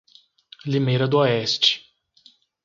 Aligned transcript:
Limeira 0.65 1.07
do 1.07 1.19
Oeste 1.19 1.83